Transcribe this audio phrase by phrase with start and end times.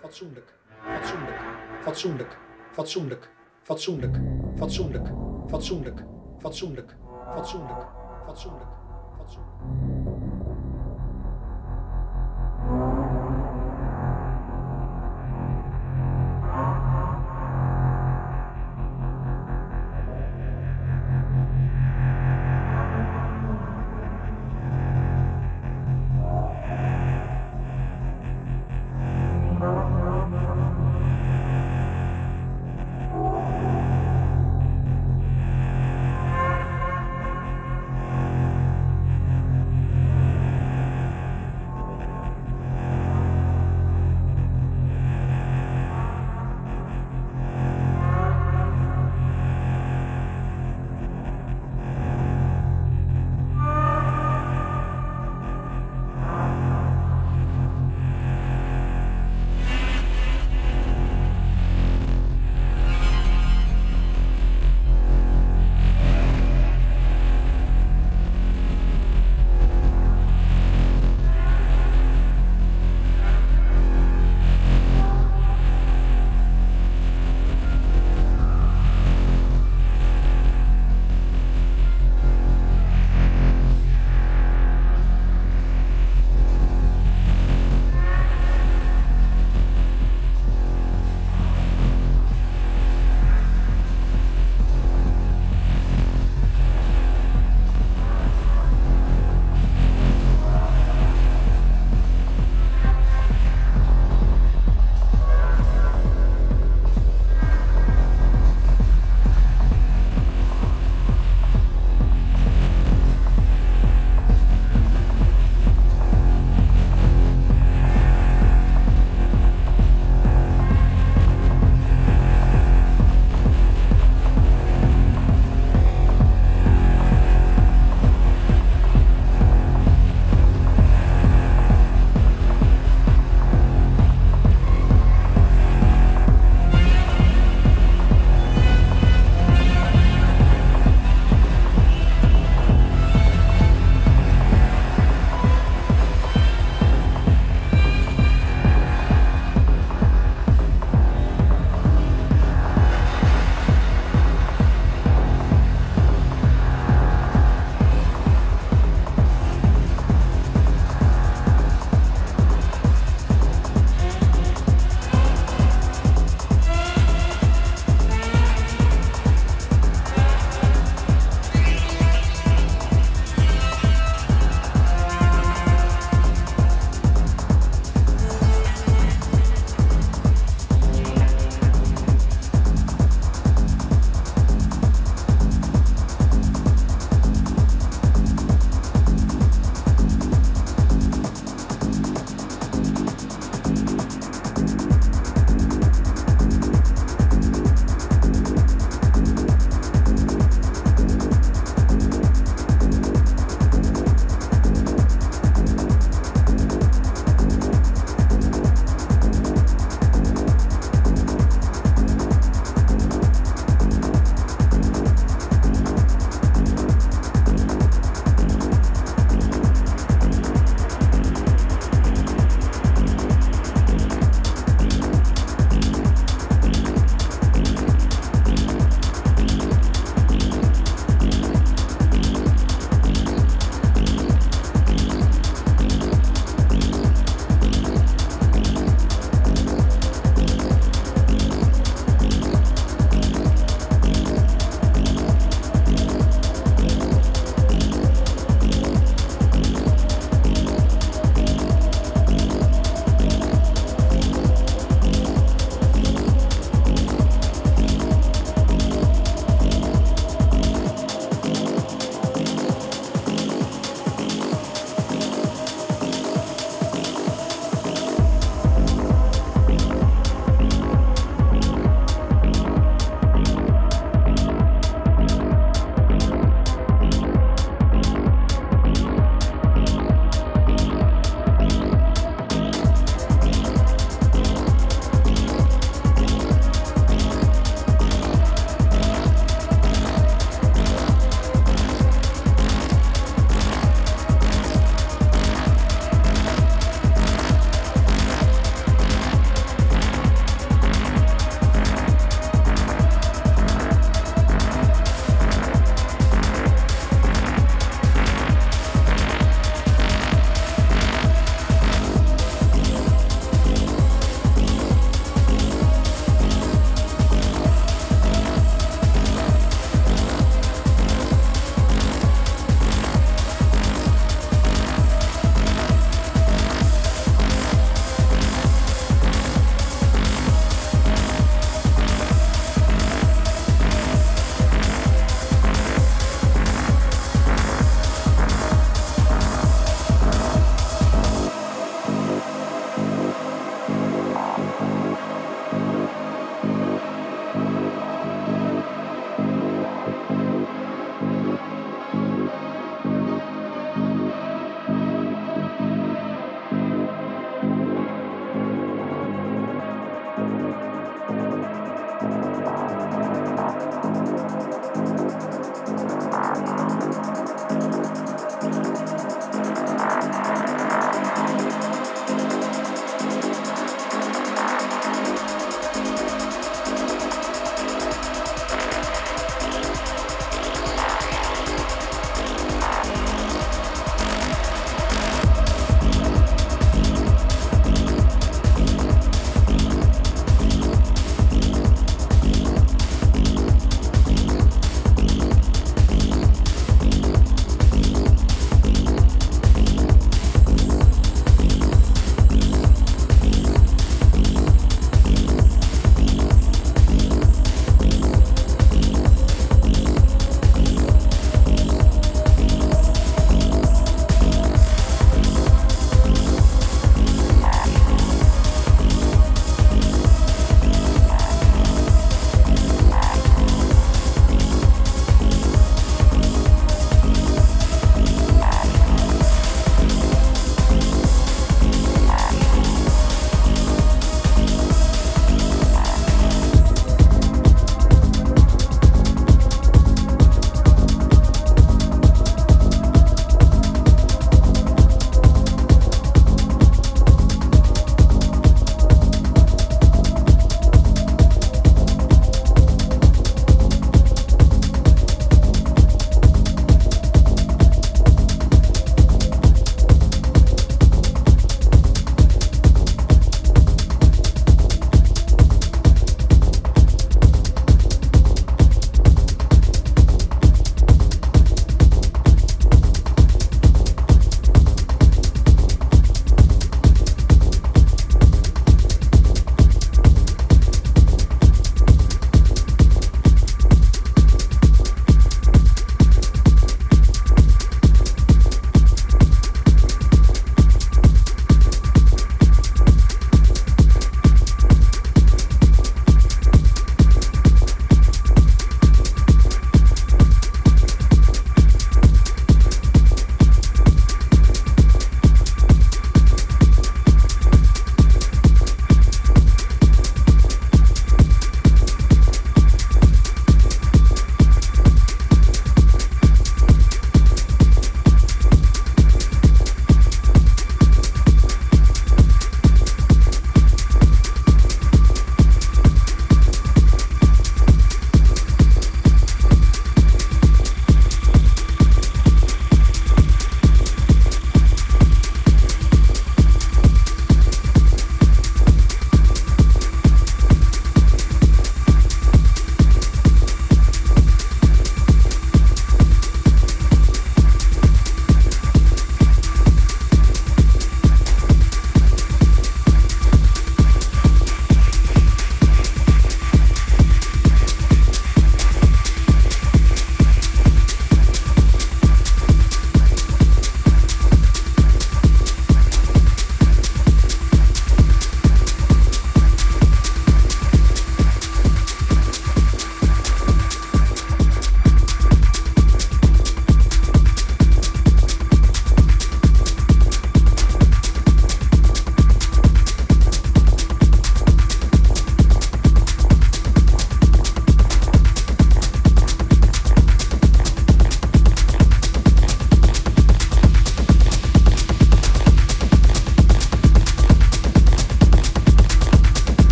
[0.00, 1.40] fatsoenlijk, fatsoenlijk,
[1.82, 2.38] fatsoenlijk,
[2.72, 3.28] fatsoenlijk,
[3.62, 4.20] fatsoenlijk,
[4.56, 5.08] fatsoenlijk,
[5.48, 6.02] fatsoenlijk,
[6.40, 6.96] fatsoenlijk,
[7.32, 7.82] fatsoenlijk,
[8.26, 8.70] fatsoenlijk,
[9.16, 9.95] fatsoenlijk.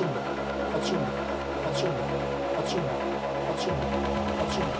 [0.00, 0.26] Fatsoenlijk,
[0.72, 1.16] fatsoenlijk,
[1.62, 2.08] fatsoenlijk,
[2.56, 3.02] fatsoenlijk,
[3.46, 3.92] fatsoenlijk,
[4.38, 4.78] fatsoenlijk,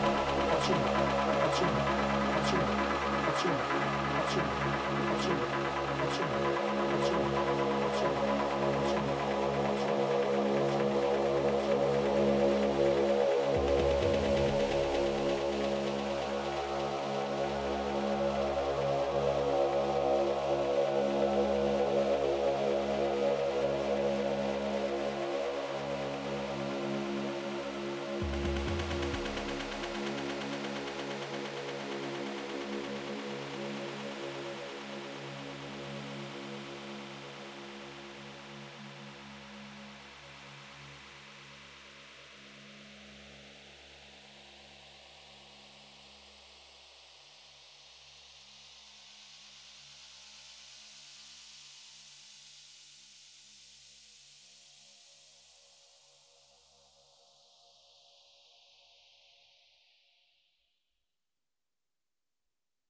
[0.51, 0.97] fatsoenlijk, fatsoenlijk,
[1.41, 1.89] fatsoenlijk,
[2.35, 2.81] fatsoenlijk,
[3.25, 3.69] fatsoenlijk,
[4.17, 4.59] fatsoenlijk,
[5.11, 5.50] fatsoenlijk,